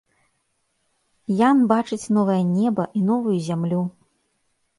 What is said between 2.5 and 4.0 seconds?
неба і новую зямлю.